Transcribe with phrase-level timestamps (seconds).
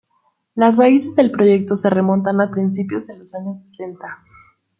[0.55, 4.17] Las raíces del proyecto se remontan a principios de los años sesenta.